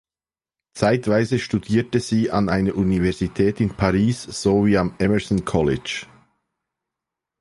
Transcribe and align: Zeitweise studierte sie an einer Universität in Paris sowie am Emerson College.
Zeitweise 0.73 1.37
studierte 1.37 1.99
sie 1.99 2.31
an 2.31 2.49
einer 2.49 2.75
Universität 2.75 3.59
in 3.61 3.69
Paris 3.69 4.23
sowie 4.23 4.79
am 4.79 4.95
Emerson 4.97 5.45
College. 5.45 6.07